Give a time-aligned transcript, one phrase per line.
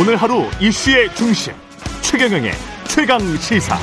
[0.00, 1.52] 오늘 하루 이슈의 중심
[2.00, 2.52] 최경영의
[2.88, 3.76] 최강 시사.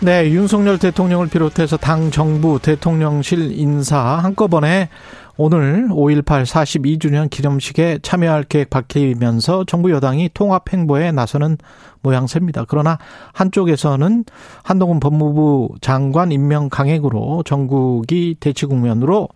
[0.00, 4.88] 네, 윤석열 대통령을 비롯해서 당 정부 대통령실 인사 한꺼번에
[5.36, 11.58] 오늘 5.18 42주년 기념식에 참여할 계획 밝히면서 정부 여당이 통합 행보에 나서는
[12.00, 12.64] 모양새입니다.
[12.66, 12.98] 그러나
[13.32, 14.24] 한쪽에서는
[14.64, 19.28] 한동훈 법무부 장관 임명 강행으로 전국이 대치 국면으로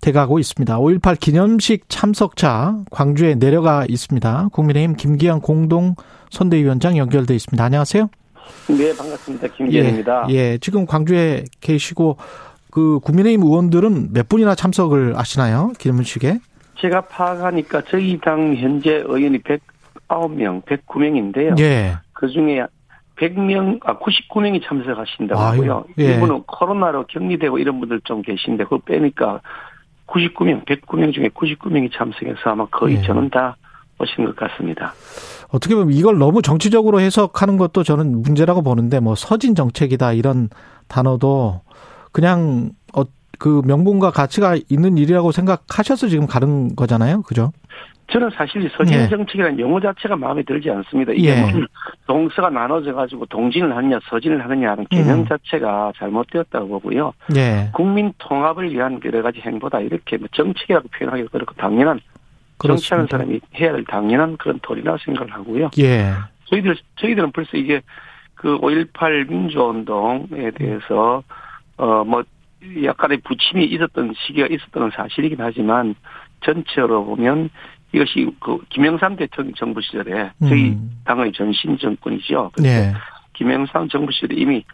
[0.00, 0.78] 돼가고 있습니다.
[0.78, 4.48] 5.18 기념식 참석자 광주에 내려가 있습니다.
[4.52, 5.94] 국민의힘 김기현 공동
[6.30, 7.62] 선대위원장 연결돼 있습니다.
[7.62, 8.08] 안녕하세요.
[8.68, 9.48] 네, 반갑습니다.
[9.48, 10.26] 김기현입니다.
[10.30, 12.16] 예, 예, 지금 광주에 계시고
[12.70, 15.72] 그 국민의힘 의원들은 몇 분이나 참석을 하시나요?
[15.78, 16.38] 기념식에?
[16.78, 19.40] 제가 파악하니까 저희 당 현재 의원이
[20.08, 21.58] 109명, 109명인데요.
[21.60, 21.98] 예.
[22.12, 22.66] 그 중에
[23.16, 25.84] 100명, 아, 99명이 참석하신다고 하고요.
[25.98, 26.16] 예.
[26.16, 29.40] 이분은 코로나로 격리되고 이런 분들 좀 계신데, 그거 빼니까
[30.12, 33.02] 99명, 109명 중에 99명이 참석해서 아마 거의 예.
[33.02, 33.56] 저는 다
[33.98, 34.92] 오신 것 같습니다.
[35.48, 40.48] 어떻게 보면 이걸 너무 정치적으로 해석하는 것도 저는 문제라고 보는데 뭐 서진 정책이다 이런
[40.88, 41.60] 단어도
[42.10, 43.02] 그냥 어,
[43.38, 47.22] 그 명분과 가치가 있는 일이라고 생각하셔서 지금 가는 거잖아요.
[47.22, 47.52] 그죠?
[48.12, 49.08] 저는 사실 서진 예.
[49.08, 51.12] 정책이라는 용어 자체가 마음에 들지 않습니다.
[51.12, 51.40] 이게 예.
[51.40, 51.50] 뭐
[52.06, 55.26] 동서가 나눠져 가지고 동진을 하느냐 서진을 하느냐는 개념 음.
[55.26, 57.14] 자체가 잘못되었다고 보고요.
[57.36, 57.70] 예.
[57.72, 62.00] 국민 통합을 위한 여러 가지 행보다 이렇게 뭐 정책이라고 표현하기 그렇고 당연한
[62.62, 63.06] 정치하는.
[63.10, 65.70] 사람이 해야 할 당연한 그런 도리라 생각을 하고요.
[65.78, 66.12] 예.
[66.44, 67.80] 저희들 저희들은 벌써 이게
[68.34, 71.22] 그 5.18 민주운동에 대해서
[71.78, 72.24] 어뭐
[72.84, 75.94] 약간의 부침이 있었던 시기가 있었던 건 사실이긴 하지만
[76.44, 77.48] 전체로 보면
[77.92, 80.90] 이것이 그 김영삼 대통령 정부 시절에 저희 음.
[81.04, 82.50] 당의 전신 정권이죠.
[82.54, 82.92] 그래서 예.
[83.34, 84.64] 김영삼 정부 시절에 이미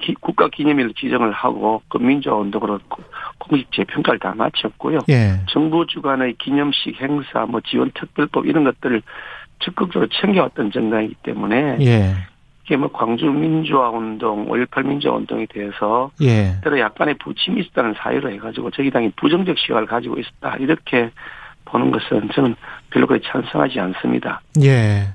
[0.00, 3.02] 기- 국가 기념일을 지정을 하고 그 민주화 운동으로 고-
[3.38, 4.98] 공식 재평가를 다 마쳤고요.
[5.08, 5.40] 예.
[5.48, 9.02] 정부 주관의 기념식 행사, 뭐 지원 특별법 이런 것들을
[9.60, 12.14] 적극적으로 챙겨왔던 정당이기 때문에 예.
[12.64, 16.60] 이게 뭐 광주 민주화 운동, 5.18 민주화 운동에 대해서 예.
[16.62, 21.10] 때로 약간의 부침이 있었다는 사유로 해가지고 저희 당이 부정적 시각을 가지고 있었다 이렇게
[21.72, 22.54] 보는 것은 저는
[22.90, 24.42] 별로 그렇게 찬성하지 않습니다.
[24.62, 25.08] 예.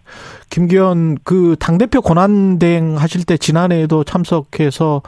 [0.50, 5.02] 김기현 그 당대표 권한대행 하실 때 지난해에도 참석해서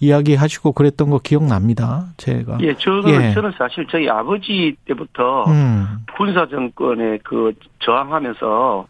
[0.00, 2.06] 이야기하시고 그랬던 거 기억납니다.
[2.16, 2.58] 제가.
[2.60, 3.34] 예, 저는 예.
[3.34, 6.04] 저는 사실 저희 아버지 때부터 음.
[6.16, 8.86] 군사 정권에 그 저항하면서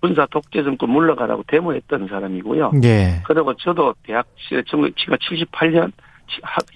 [0.00, 2.72] 군사 독재 정권 물러가라고 데모했던 사람이고요.
[2.84, 3.22] 예.
[3.24, 5.92] 그리고 저도 대학 시절에 1978년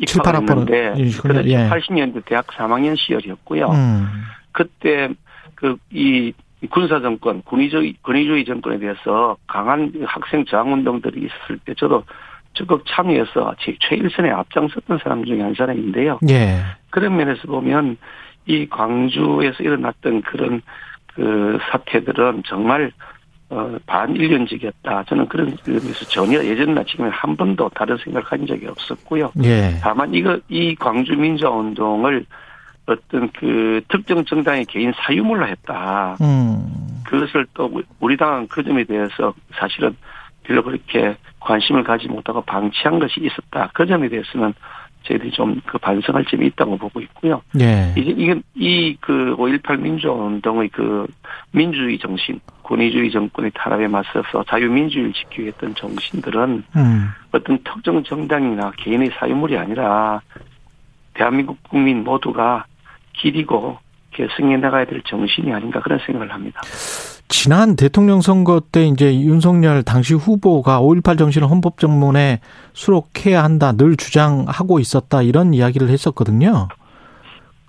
[0.06, 1.68] 7, 8 학번은 입학했는데 그때 예.
[1.68, 3.66] 80년대 대학 3학년 시절이었고요.
[3.68, 4.08] 음.
[4.56, 5.10] 그때
[5.54, 5.76] 그
[6.62, 12.02] 이 군사 정권, 군의주의 군의주의 정권에 대해서 강한 학생 저항 운동들이 있었을 때 저도
[12.54, 16.18] 적극 참여해서 제 최일선에 앞장섰던 사람 중에 한 사람인데요.
[16.30, 16.62] 예.
[16.88, 17.98] 그런 면에서 보면
[18.46, 20.62] 이 광주에서 일어났던 그런
[21.14, 22.90] 그 사태들은 정말
[23.48, 25.04] 어, 반일련적이었다.
[25.04, 29.32] 저는 그런 의미에서 전혀 예전이나 지금 한 번도 다른 생각한 적이 없었고요.
[29.44, 29.78] 예.
[29.82, 32.24] 다만 이거 이 광주 민주화 운동을
[32.86, 36.16] 어떤 그 특정 정당의 개인 사유물로 했다.
[36.20, 37.02] 음.
[37.04, 39.96] 그것을 또 우리 당은 그 점에 대해서 사실은
[40.44, 43.70] 별로 그렇게 관심을 가지 못하고 방치한 것이 있었다.
[43.74, 44.54] 그 점에 대해서는
[45.06, 47.42] 저희들이 좀 그 반성할 점이 있다고 보고 있고요.
[47.60, 47.92] 예.
[47.96, 51.06] 이게 이건 이그 5.18 민주화 운동의 그
[51.52, 57.10] 민주주의 정신, 권위주의 정권의 탄압에 맞서서 자유민주주의를 지키기 위해 했던 정신들은 음.
[57.32, 60.20] 어떤 특정 정당이나 개인의 사유물이 아니라
[61.14, 62.64] 대한민국 국민 모두가
[63.20, 63.78] 기리고
[64.12, 66.60] 계승해 나가야 될 정신이 아닌가 그런 생각을 합니다.
[67.28, 72.40] 지난 대통령 선거 때 이제 윤석열 당시 후보가 5.18 정신을 헌법정문에
[72.72, 76.68] 수록해야 한다 늘 주장하고 있었다 이런 이야기를 했었거든요.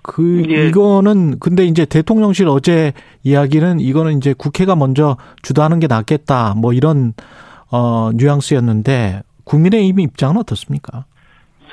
[0.02, 0.68] 그 예.
[0.68, 2.92] 이거는 근데 이제 대통령실 어제
[3.24, 7.12] 이야기는 이거는 이제 국회가 먼저 주도하는 게 낫겠다 뭐 이런
[7.70, 11.04] 어 뉘앙스였는데 국민의힘 입장은 어떻습니까?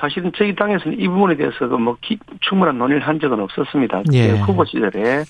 [0.06, 4.04] 사실은 저희 당에서는 이 부분에 대해서 뭐 기- 충분한 논의를 한 적은 없었습니다.
[4.14, 4.30] 예.
[4.38, 5.24] 후보 시절에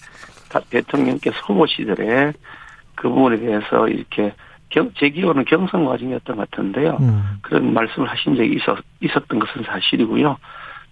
[0.50, 2.34] 다- 대통령께서 후보 시절에
[2.96, 4.34] 그 부분에 대해서 이렇게
[4.70, 6.98] 경, 제 기억으로는 경선 과정이었던 것 같은데요.
[7.00, 7.24] 음.
[7.42, 10.36] 그런 말씀을 하신 적이 있었, 있었던 것은 사실이고요.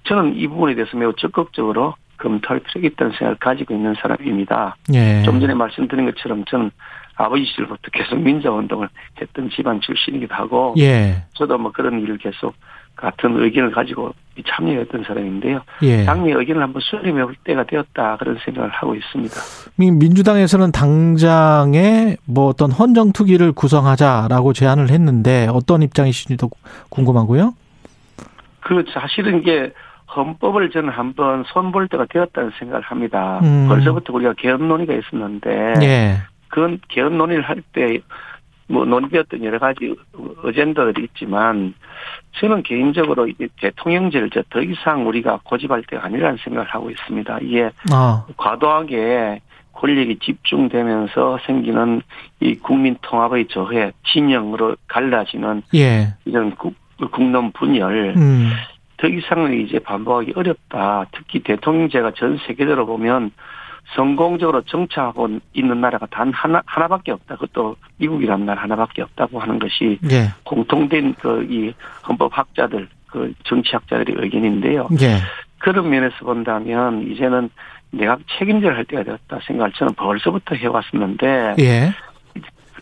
[0.05, 4.77] 저는 이 부분에 대해서 매우 적극적으로 검토할 필요가 있다는 생각을 가지고 있는 사람입니다.
[4.93, 5.23] 예.
[5.23, 6.71] 좀 전에 말씀드린 것처럼 저는
[7.15, 8.87] 아버지 시절부터 계속 민주화운동을
[9.21, 11.15] 했던 집안 출신이기도 하고 예.
[11.33, 12.55] 저도 뭐 그런 일을 계속
[12.95, 14.13] 같은 의견을 가지고
[14.45, 15.61] 참여했던 사람인데요.
[15.83, 16.05] 예.
[16.05, 19.35] 당의 의견을 한번 수렴해 볼 때가 되었다 그런 생각을 하고 있습니다.
[19.77, 26.49] 민주당에서는 당장에 뭐 어떤 헌정 투기를 구성하자라고 제안을 했는데 어떤 입장이신지도
[26.89, 27.53] 궁금하고요.
[28.61, 29.71] 그 사실은 이게
[30.15, 33.39] 헌법을 저는 한번 손볼 때가 되었다는 생각을 합니다.
[33.43, 33.67] 음.
[33.67, 36.17] 벌써부터 우리가 개헌 논의가 있었는데 예.
[36.49, 37.99] 그 개헌 논의를 할때
[38.67, 39.93] 뭐 논의되었던 여러 가지
[40.43, 41.73] 어젠더들이 있지만
[42.39, 47.39] 저는 개인적으로 이 대통령제를 더 이상 우리가 고집할 때가 아니라는 생각을 하고 있습니다.
[47.41, 49.41] 이게 아, 과도하게
[49.73, 52.01] 권력이 집중되면서 생기는
[52.39, 56.13] 이 국민 통합의 저해, 진영으로 갈라지는 예.
[56.25, 56.75] 이런 국,
[57.11, 58.51] 국론 분열, 음.
[58.97, 61.05] 더 이상은 이제 반복하기 어렵다.
[61.11, 63.31] 특히 대통령제가 전 세계적으로 보면
[63.95, 67.35] 성공적으로 정착하고 있는 나라가 단 하나, 하나밖에 없다.
[67.35, 70.29] 그것도 미국이라는 나라 하나밖에 없다고 하는 것이 예.
[70.43, 71.73] 공통된 그 이
[72.07, 74.89] 헌법학자들, 그 정치학자들의 의견인데요.
[75.01, 75.17] 예.
[75.59, 77.49] 그런 면에서 본다면 이제는
[77.91, 81.93] 내가 책임져야 할 때가 되었다 생각을 저는 벌써부터 해왔었는데 예.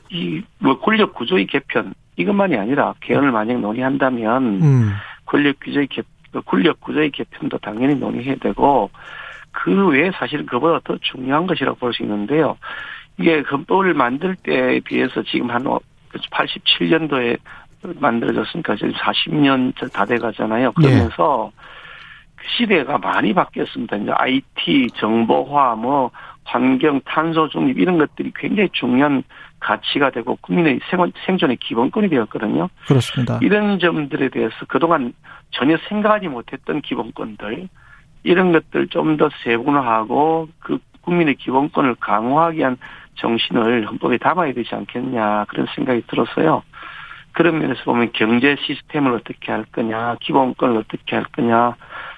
[0.10, 4.92] 이뭐 권력 구조의 개편 이것만이 아니라 개헌을 만약 논의한다면 음.
[5.26, 6.02] 권력 구조의 개
[6.46, 8.90] 권력 구조의 개편도 당연히 논의해야 되고
[9.52, 12.58] 그 외에 사실은 그보다 더 중요한 것이라고 볼 수 있는데요.
[13.18, 15.64] 이게 헌법을 만들 때에 비해서 지금 한
[16.32, 17.38] 87년도에
[18.00, 20.72] 만들어졌으니까 지금 40년 다 돼 가잖아요.
[20.74, 21.52] 그러면서
[22.36, 23.98] 그 시대가 많이 바뀌었습니다.
[23.98, 26.12] 이제 IT, 정보화, 뭐
[26.44, 29.24] 환경, 탄소 중립 이런 것들이 굉장히 중요한
[29.60, 32.70] 가치가 되고 국민의 생- 생존의 기본권이 되었거든요.
[32.88, 33.40] 그렇습니다.
[33.42, 35.14] 이런 점들에 대해서 그동안
[35.52, 37.68] 전혀 생각하지 못했던 기본권들
[38.24, 42.78] 이런 것들 좀 더 세분화하고 그 국민의 기본권을 강화하기 위한
[43.16, 46.64] 정신을 헌법에 담아야 되지 않겠냐 그런 생각이 들어서요.
[47.34, 51.76] 그런 면에서 보면 경제 시스템을 어떻게 할 거냐, 기본권을 어떻게 할 거냐,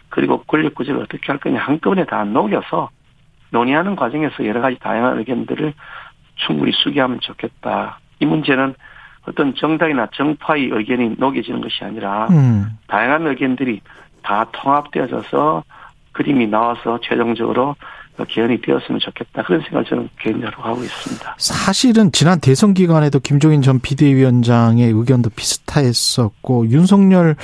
[0.10, 2.90] 그리고 권력 구조를 어떻게 할 거냐 한꺼번에 다 녹여서
[3.52, 5.74] 논의하는 과정에서 여러 가지 다양한 의견들을
[6.36, 8.00] 충분히 수기하면 좋겠다.
[8.20, 8.74] 이 문제는
[9.28, 12.78] 어떤 정당이나 정파의 의견이 녹여지는 것이 아니라 음.
[12.88, 13.82] 다양한 의견들이
[14.24, 15.64] 다 통합되어져서
[16.14, 17.76] 그림이 나와서 최종적으로
[18.28, 19.44] 개헌이 되었으면 좋겠다.
[19.44, 21.36] 그런 생각을 저는 개인적으로 하고 있습니다.
[21.38, 27.36] 사실은 지난 대선 기간에도 김종인 전 비대위원장의 의견도 비슷했었고 윤석열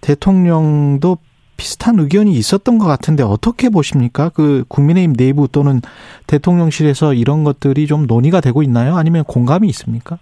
[0.00, 1.18] 대통령도
[1.56, 4.28] 비슷한 의견이 있었던 것 같은데 어떻게 보십니까?
[4.28, 5.80] 그 국민의힘 내부 또는
[6.26, 8.96] 대통령실에서 이런 것들이 좀 논의가 되고 있나요?
[8.96, 10.18] 아니면 공감이 있습니까?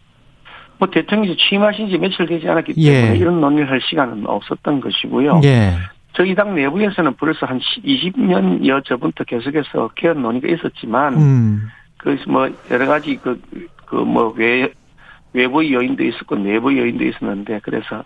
[0.78, 2.92] 뭐 대통령이 취임하신 지 며칠 되지 않았기 예.
[2.92, 5.40] 때문에 이런 논의를 할 시간은 없었던 것이고요.
[5.44, 5.74] 예.
[6.16, 11.68] 저희 당 내부에서는 벌써 한 20년여 전부터 계속해서 개헌 논의가 있었지만 음.
[11.98, 13.40] 그래서 뭐 여러 가지 그
[13.86, 14.72] 그 뭐 외
[15.32, 18.02] 외부의 요인도 있었고 내부의 요인도 있었는데 그래서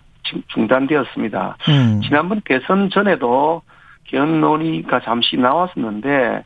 [0.47, 1.57] 중단되었습니다.
[1.69, 2.01] 음.
[2.03, 3.61] 지난번 대선 전에도
[4.05, 6.43] 개헌 논의가 잠시 나왔었는데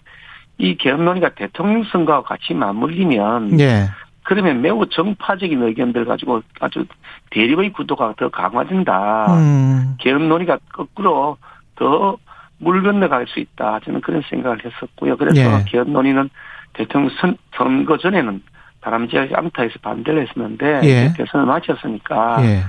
[0.59, 3.89] 이 개헌 논의가 대통령 선거와 같이 맞물리면 예.
[4.23, 6.85] 그러면 매우 정파적인 의견들 가지고 아주
[7.31, 9.27] 대립의 구도가 더 강화된다.
[9.37, 9.95] 음.
[9.99, 11.37] 개헌 논의가 거꾸로
[11.75, 12.17] 더
[12.57, 13.79] 물 건너갈 수 있다.
[13.83, 15.17] 저는 그런 생각을 했었고요.
[15.17, 15.63] 그래서 예.
[15.67, 16.29] 개헌 논의는
[16.73, 18.41] 대통령 선, 선거 전에는
[18.81, 21.13] 바람직하지 않다 해서 반대를 했었는데 예.
[21.17, 22.61] 대선을 마쳤으니까 예.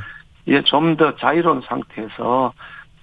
[0.47, 2.53] 이제 좀 더 자유로운 상태에서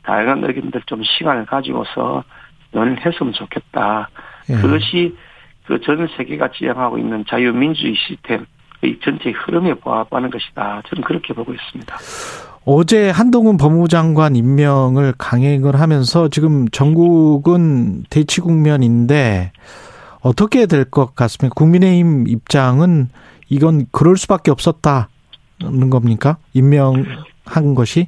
[0.04, 2.24] 다양한 의견들 좀 시간을 가지고서
[2.72, 4.10] 논의를 했으면 좋겠다.
[4.50, 4.56] 예.
[4.56, 5.16] 그것이
[5.66, 10.82] 그 전 세계가 지향하고 있는 자유민주주의 시스템의 전체 흐름에 부합하는 것이다.
[10.90, 11.96] 저는 그렇게 보고 있습니다.
[12.66, 19.52] 어제 한동훈 법무부 장관 임명을 강행을 하면서 지금 전국은 대치 국면인데
[20.22, 21.54] 어떻게 될 것 같습니까?
[21.56, 23.10] 국민의힘 입장은
[23.50, 26.38] 이건 그럴 수밖에 없었다는 겁니까?
[26.54, 28.08] 임명한 것이?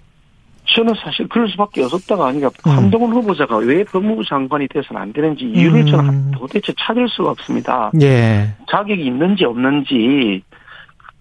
[0.67, 2.71] 저는 사실 그럴 수밖에 없었다가 아니라 음.
[2.71, 5.85] 한동훈 후보자가 왜 법무부 장관이 돼서는 안 되는지 이유를 음.
[5.85, 7.91] 저는 도대체 찾을 수가 없습니다.
[8.01, 8.53] 예.
[8.71, 10.41] 자격이 있는지 없는지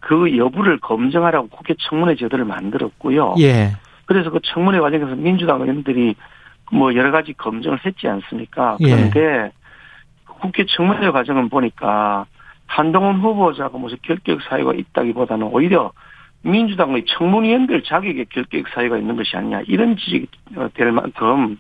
[0.05, 3.37] 그 여부를 검증하라고 국회 청문회 제도를 만들었고요.
[3.41, 3.71] 예.
[4.05, 6.15] 그래서 그 청문회 과정에서 민주당 의원들이
[6.73, 8.77] 뭐 여러 가지 검증을 했지 않습니까?
[8.81, 8.91] 예.
[8.91, 9.53] 그런데
[10.27, 12.27] 국회 청문회 과정을 보니까
[12.67, 15.91] 한동훈 후보자가 무슨 결격 사유가 있다기보다는 오히려
[16.43, 21.59] 민주당의 청문위원들 자격에 결격 사유가 있는 것이 아니냐 이런 지적이 어, 될 만큼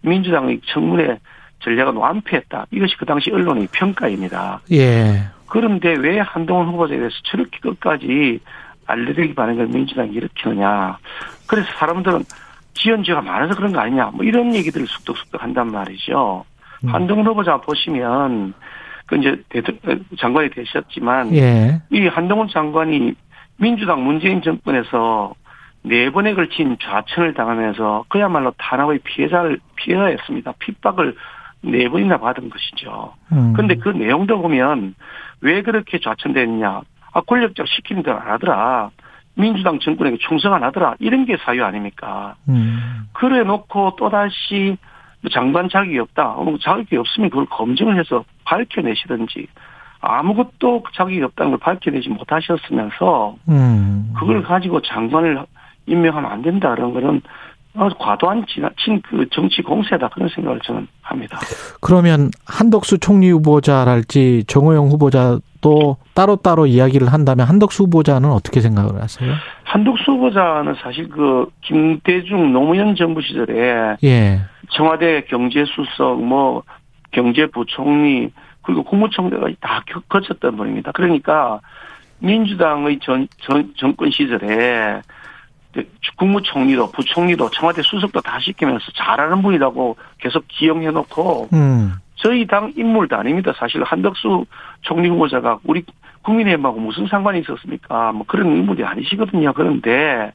[0.00, 1.20] 민주당의 청문회
[1.60, 2.66] 전략은 완패했다.
[2.72, 4.62] 이것이 그 당시 언론의 평가입니다.
[4.72, 5.28] 예.
[5.46, 8.40] 그런데 왜 한동훈 후보자에 대해서 저렇게 끝까지
[8.86, 10.98] 알레르기 반응을 민주당이 일으키느냐.
[11.46, 12.24] 그래서 사람들은
[12.74, 14.10] 지연지가 많아서 그런 거 아니냐.
[14.12, 16.44] 뭐 이런 얘기들을 쑥덕쑥덕 한단 말이죠.
[16.84, 16.88] 음.
[16.88, 18.54] 한동훈 후보자 보시면
[19.06, 21.80] 그 이제 대통령 장관이 되셨지만 예.
[21.90, 23.14] 이 한동훈 장관이
[23.56, 25.34] 민주당 문재인 정권에서
[25.82, 30.54] 네 번에 걸친 좌천을 당하면서 그야말로 탄압의 피해자를 피해자였습니다.
[30.58, 31.14] 핍박을
[31.64, 33.14] 네 번이나 받은 것이죠.
[33.32, 33.52] 음.
[33.54, 34.94] 근데 그 내용도 보면
[35.40, 36.82] 왜 그렇게 좌천됐냐.
[37.12, 38.90] 아, 권력적 시키는 대로 안 하더라.
[39.36, 40.94] 민주당 정권에게 충성 안 하더라.
[40.98, 42.36] 이런 게 사유 아닙니까?
[42.48, 43.06] 음.
[43.12, 44.76] 그래 놓고 또다시
[45.32, 46.36] 장관 자격이 없다.
[46.62, 49.46] 자격이 없으면 그걸 검증을 해서 밝혀내시든지
[50.00, 54.12] 아무것도 자격이 없다는 걸 밝혀내지 못하셨으면서 음.
[54.16, 55.44] 그걸 가지고 장관을
[55.86, 57.22] 임명하면 안 된다 그런 거는
[57.74, 61.38] 과도한 지나친 그 정치 공세다 그런 생각을 저는 합니다.
[61.80, 69.34] 그러면 한덕수 총리 후보자랄지 정호영 후보자도 따로따로 이야기를 한다면 한덕수 후보자는 어떻게 생각을 하세요?
[69.64, 74.40] 한덕수 후보자는 사실 그 김대중 노무현 정부 시절에 예.
[74.70, 76.62] 청와대 경제수석 뭐
[77.10, 78.30] 경제부총리
[78.62, 80.92] 그리고 국무총리가 다 거쳤던 분입니다.
[80.92, 81.60] 그러니까
[82.18, 85.02] 민주당의 전, 전 정권 시절에
[86.16, 91.94] 국무총리도 부총리도 청와대 수석도 다 시키면서 잘하는 분이라고 계속 기용해놓고 음.
[92.16, 93.52] 저희 당 인물도 아닙니다.
[93.56, 94.46] 사실 한덕수
[94.82, 95.84] 총리 후보자가 우리
[96.22, 98.12] 국민의힘하고 무슨 상관이 있었습니까?
[98.12, 99.52] 뭐 그런 인물이 아니시거든요.
[99.52, 100.32] 그런데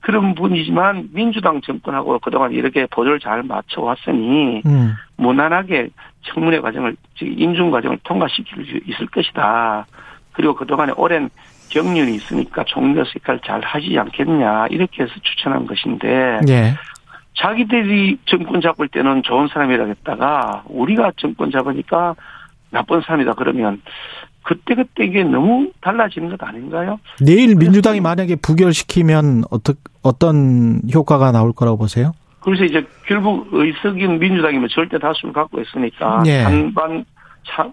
[0.00, 4.94] 그런 분이지만 민주당 정권하고 그동안 이렇게 보조를 잘 맞춰왔으니 음.
[5.16, 5.88] 무난하게
[6.22, 9.86] 청문회 과정을 인중 과정을 통과시킬 수 있을 것이다.
[10.32, 11.28] 그리고 그동안에 오랜
[11.68, 16.74] 경륜이 있으니까 총리로서 역할을 잘 하지 않겠냐 이렇게 해서 추천한 것인데 예.
[17.34, 22.14] 자기들이 정권 잡을 때는 좋은 사람이라 했다가 우리가 정권 잡으니까
[22.70, 23.80] 나쁜 사람이다 그러면
[24.42, 26.98] 그때그때 이게 너무 달라지는 것 아닌가요?
[27.20, 32.12] 내일 민주당이 만약에 부결시키면 어떻, 어떤 효과가 나올 거라고 보세요?
[32.40, 36.44] 그래서 이제 결국 의석인 민주당이면 절대 다수를 갖고 있으니까 예.
[36.44, 37.04] 반반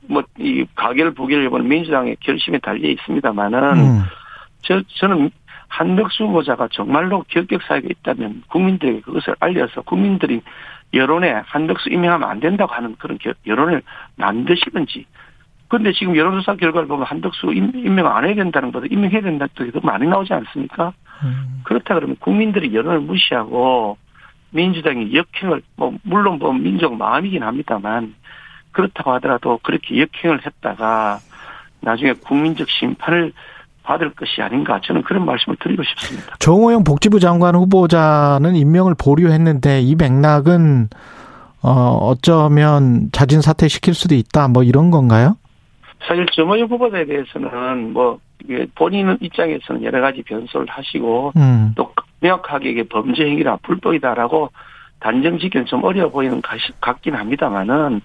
[0.07, 4.01] 뭐 이 가결 부결 이번 민주당의 결심에 달려 있습니다만은 음.
[4.61, 5.31] 저 저는
[5.67, 10.41] 한덕수 후보자가 정말로 결격 사유가 있다면 국민들에게 그것을 알려서 국민들이
[10.93, 13.81] 여론에 한덕수 임명하면 안 된다고 하는 그런 여론을
[14.17, 15.05] 만드시든지.
[15.67, 19.79] 근데 지금 여론조사 결과를 보면 한덕수 임명 안 해야 된다는 것보다 임명해야 된다는 뜻이 더
[19.81, 20.93] 많이 나오지 않습니까?
[21.23, 21.61] 음.
[21.63, 23.97] 그렇다 그러면 국민들이 여론을 무시하고
[24.51, 28.13] 민주당이 역행을 뭐 물론 뭐 민족 마음이긴 합니다만
[28.75, 31.19] 그렇다고 하더라도 그렇게 역행을 했다가
[31.79, 33.31] 나중에 국민적 심판을
[33.83, 36.35] 받을 것이 아닌가 저는 그런 말씀을 드리고 싶습니다.
[36.39, 40.89] 정호영 복지부 장관 후보자는 임명을 보류했는데 이 맥락은
[41.61, 45.37] 어 어쩌면 자진 사퇴 시킬 수도 있다 뭐 이런 건가요?
[46.07, 48.19] 사실 정호영 후보자에 대해서는 뭐
[48.75, 51.71] 본인 입장에서는 여러 가지 변소를 하시고 음.
[51.75, 54.49] 또 명확하게 이게 범죄 행위라 불법이다라고
[54.99, 56.51] 단정 짓기는 좀 어려워 보이는 것
[56.81, 58.01] 같긴 합니다만은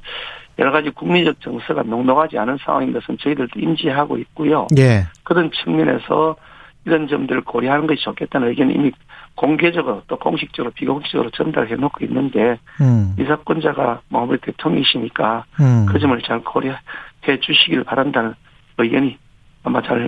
[0.60, 4.66] 여러 가지 국민적 정서가 녹록하지 않은 상황인 것은 저희들도 인지하고 있고요.
[4.78, 5.06] 예.
[5.24, 6.36] 그런 측면에서
[6.84, 8.92] 이런 점들을 고려하는 것이 좋겠다는 의견이 이미
[9.34, 13.16] 공개적으로 또 공식적으로 비공식적으로 전달해 놓고 있는데 음.
[13.18, 15.86] 이 사건자가 마무리 대통령이시니까 음.
[15.86, 18.34] 그 점을 잘 고려해 주시길 바란다는
[18.76, 19.16] 의견이
[19.62, 20.06] 아마 잘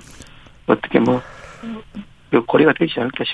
[0.67, 1.21] 어떻게 뭐
[2.47, 3.25] 고려가 되지 않을까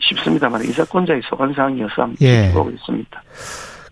[0.00, 2.50] 싶습니다만 이 사건자의 소관 사항이어서 한번 예.
[2.52, 3.22] 보고 있습니다.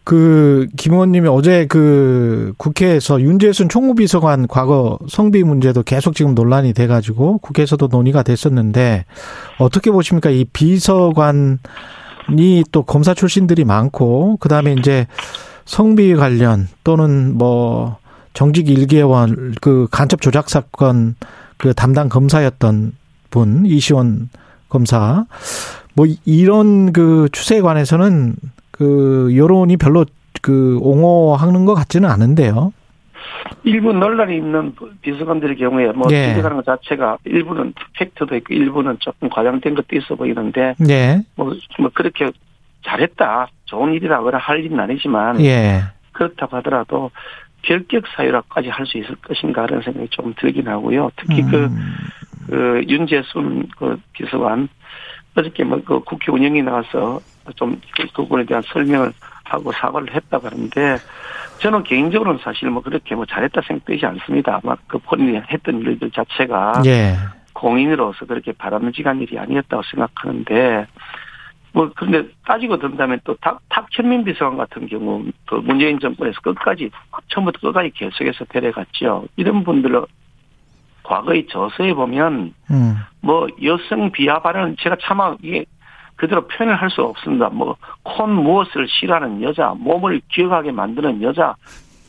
[0.05, 7.39] 그, 김 의원님이 어제 그 국회에서 윤재순 총무비서관 과거 성비 문제도 계속 지금 논란이 돼가지고
[7.39, 9.07] 국회에서도 논의가 됐었는데
[9.59, 10.29] 어떻게 보십니까?
[10.29, 11.59] 이 비서관이
[12.71, 15.07] 또 검사 출신들이 많고 그 다음에 이제
[15.65, 17.97] 성비 관련 또는 뭐
[18.35, 21.15] 정직 1개월 그 간첩 조작 사건
[21.57, 22.93] 그 담당 검사였던
[23.31, 24.29] 분 이시원
[24.69, 25.25] 검사
[25.95, 28.37] 뭐 이런 그 추세에 관해서는
[28.77, 30.05] 그 여론이 별로
[30.43, 32.73] 그 옹호하는 것 같지는 않은데요.
[33.63, 36.29] 일부 논란이 있는 비서관들의 경우에 뭐 예.
[36.29, 41.23] 비서관는 것 자체가 일부는 팩트도 있고 일부는 조금 과장된 것도 있어 보이는데 예.
[41.37, 42.31] 뭐, 뭐 그렇게
[42.85, 45.83] 잘했다 좋은 일이라거나 할 일은 아니지만 예.
[46.13, 47.11] 그렇다고 하더라도
[47.63, 51.11] 결격 사유라까지 할 수 있을 것인가 하는 생각이 좀 들긴 하고요.
[51.17, 51.95] 특히 그, 음.
[52.49, 54.69] 그 윤재순 그 비서관
[55.37, 57.21] 어저께 뭐그 국회 운영이 나와서
[57.57, 59.13] 좀 그 부분에 대한 설명을
[59.45, 60.97] 하고 사과를 했다고 하는데
[61.59, 64.61] 저는 개인적으로는 사실 뭐 그렇게 뭐 잘했다 생각되지 않습니다.
[64.63, 67.15] 아마 그 본인이 했던 일들 자체가 예.
[67.53, 70.87] 공인으로서 그렇게 바람직한 일이 아니었다고 생각하는데
[71.73, 76.91] 뭐 그런데 따지고 든다면 또 탁, 탁현민 비서관 같은 경우 그 문재인 정권에서 끝까지
[77.29, 79.27] 처음부터 끝까지 계속해서 데려갔죠.
[79.37, 80.05] 이런 분들은
[81.05, 82.97] 과거의 저서에 보면 음.
[83.21, 85.65] 뭐 여성 비하 발언 제가 차마 이게
[86.17, 87.49] 그대로 표현을 할 수 없습니다.
[87.51, 91.55] 뭐 콘 무엇을 싫어하는 여자, 몸을 기억하게 만드는 여자,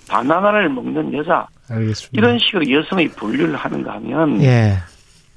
[0.10, 2.12] 바나나를 먹는 여자 알겠습니다.
[2.14, 4.74] 이런 식으로 여성의 분류를 하는가 하면 예.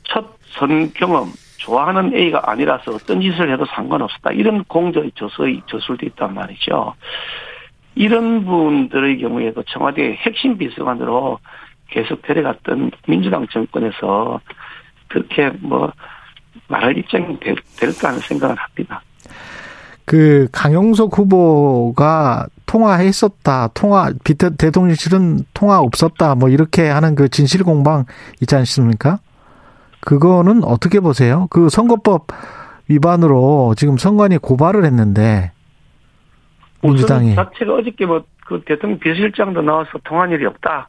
[0.05, 4.31] 첫 선 경험 좋아하는 A가 아니라서 어떤 짓을 해도 상관없었다.
[4.33, 6.95] 이런 공저의 저서의 저술도 있단 말이죠.
[7.95, 11.39] 이런 분들의 경우에도 청와대 핵심 비서관으로
[11.89, 14.41] 계속 데려갔던 민주당 정권에서
[15.09, 15.93] 그렇게 뭐
[16.69, 19.03] 말할 입장이 될, 될까 하는 생각을 합니다.
[20.05, 23.69] 그 강용석 후보가 통화했었다.
[23.75, 26.35] 통화 비트 대통령실은 통화 없었다.
[26.35, 28.05] 뭐 이렇게 하는 그 진실 공방
[28.41, 29.19] 있지 않습니까?
[30.01, 31.47] 그거는 어떻게 보세요?
[31.51, 32.29] 그 선거법
[32.89, 35.53] 위반으로 지금 선관위 고발을 했는데
[36.83, 40.89] 민주당이 자체가 어저께 뭐 그 대통령 비서실장도 나와서 통한 일이 없다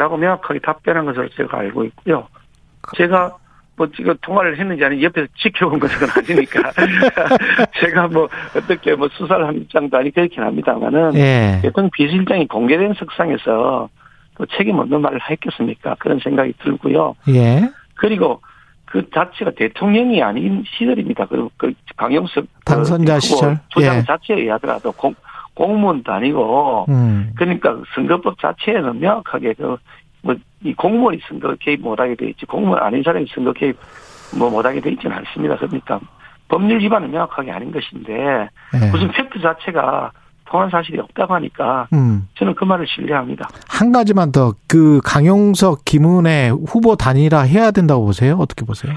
[0.00, 2.26] 라고 명확하게 답변한 것으로 제가 알고 있고요.
[2.96, 3.36] 제가
[3.76, 6.72] 뭐 지금 통화를 했는지 아니 옆에서 지켜본 것은 아니니까
[7.78, 8.26] 제가 뭐
[8.56, 11.58] 어떻게 뭐 수사를 한 입장도 아니 그렇긴 합니다만은 예.
[11.60, 13.90] 대통령 비서실장이 공개된 석상에서
[14.38, 15.96] 또 책임 없는 말을 했겠습니까?
[15.98, 17.14] 그런 생각이 들고요.
[17.28, 17.70] 예.
[17.96, 18.40] 그리고
[18.86, 21.26] 그 자체가 대통령이 아닌 시절입니다.
[21.26, 24.02] 그리고 그 강용석 그 당선자 그 시절 주장 예.
[24.04, 25.14] 자체에 의하더라도 공,
[25.54, 27.32] 공무원도 아니고 음.
[27.36, 29.76] 그러니까 선거법 자체에는 명확하게 그
[30.22, 33.78] 뭐 이 공무원이 선거 개입 못하게 돼 있지 공무원 아닌 사람이 선거 개입
[34.38, 35.56] 뭐 못하게 돼 있지는 않습니다.
[35.56, 35.98] 그러니까
[36.48, 38.12] 법률 위반은 명확하게 아닌 것인데
[38.74, 38.90] 네.
[38.92, 40.12] 무슨 팩트 자체가
[40.44, 42.28] 통한 사실이 없다고 하니까 음.
[42.34, 43.48] 저는 그 말을 신뢰합니다.
[43.70, 48.36] 한 가지만 더 그 강용석 김은혜 후보 단일화 해야 된다고 보세요?
[48.38, 48.92] 어떻게 보세요?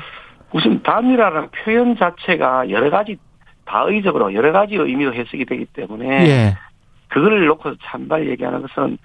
[0.51, 3.17] 무슨 단일화라는 표현 자체가 여러 가지
[3.74, 6.58] 다의적으로 여러 가지 의미로 해석이 되기 때문에 예.
[7.08, 9.00] 그거를 놓고 찬발 얘기하는 것은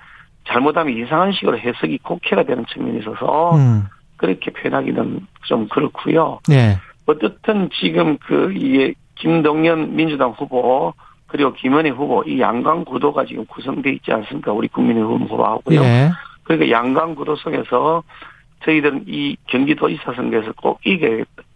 [0.46, 3.84] 잘못하면 이상한 식으로 해석이 곡해가 되는 측면이 있어서 음.
[4.18, 6.40] 그렇게 표현하기는 좀 그렇고요.
[6.50, 6.76] 예.
[7.06, 10.92] 어떻든 지금 그 이게 김동연 민주당 후보
[11.26, 14.52] 그리고 김은혜 후보 이 양강 구도가 지금 구성돼 있지 않습니까?
[14.52, 15.80] 우리 국민의힘 후보하고요.
[15.80, 16.10] 예.
[16.42, 18.02] 그러니까 양강 구도 속에서
[18.64, 21.06] 저희들은 이 경기도지사 선거에서 꼭 이겨,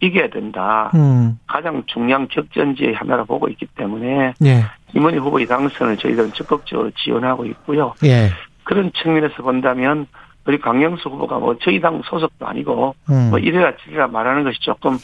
[0.07, 0.91] 이겨야 된다.
[0.95, 1.37] 음.
[1.47, 4.65] 가장 중요한 격전지의 하나로 보고 있기 때문에 예.
[4.91, 7.93] 김은희 후보의 당선을 저희들은 적극적으로 지원하고 있고요.
[8.03, 8.29] 예.
[8.63, 10.07] 그런 측면에서 본다면
[10.45, 13.29] 우리 강영수 후보가 뭐 저희 당 소속도 아니고 음.
[13.29, 14.97] 뭐 이래라 저래라 말하는 것이 조금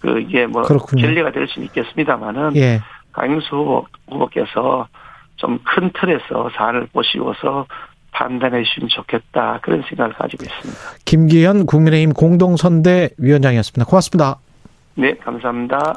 [0.00, 1.02] 그 이게 뭐 그렇군요.
[1.02, 2.80] 결례가 될 수는 있겠습니다만은 예.
[3.12, 4.86] 강영수 후보, 후보께서
[5.36, 7.66] 좀 큰 틀에서 사안을 보시고서
[8.12, 10.80] 판단해 주시면 좋겠다 그런 생각을 가지고 있습니다.
[11.04, 13.84] 김기현 국민의힘 공동선대위원장이었습니다.
[13.84, 14.38] 고맙습니다.
[14.98, 15.94] 네, 감사합니다.